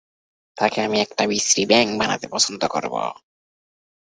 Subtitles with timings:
[0.57, 3.01] তাকে আমি একটা বিশ্রী ব্যাঙ বানাতে পছন্দ করবো।